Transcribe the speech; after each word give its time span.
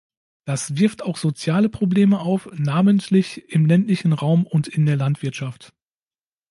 Das 0.47 0.77
wirft 0.77 1.03
auch 1.03 1.15
soziale 1.15 1.69
Probleme 1.69 2.21
auf, 2.21 2.49
namentlich 2.55 3.47
im 3.53 3.67
ländlichen 3.67 4.13
Raum 4.13 4.47
und 4.47 4.67
in 4.67 4.87
der 4.87 4.95
Landwirtschaft. 4.97 5.73